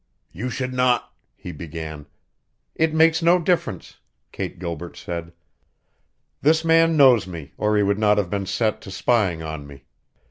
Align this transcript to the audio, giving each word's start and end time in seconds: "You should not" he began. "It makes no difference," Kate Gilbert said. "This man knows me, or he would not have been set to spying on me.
"You 0.31 0.49
should 0.49 0.73
not" 0.73 1.13
he 1.35 1.51
began. 1.51 2.07
"It 2.73 2.91
makes 2.91 3.21
no 3.21 3.37
difference," 3.37 3.99
Kate 4.31 4.57
Gilbert 4.57 4.97
said. 4.97 5.31
"This 6.41 6.65
man 6.65 6.97
knows 6.97 7.27
me, 7.27 7.51
or 7.55 7.77
he 7.77 7.83
would 7.83 7.99
not 7.99 8.17
have 8.17 8.31
been 8.31 8.47
set 8.47 8.81
to 8.81 8.89
spying 8.89 9.43
on 9.43 9.67
me. 9.67 9.83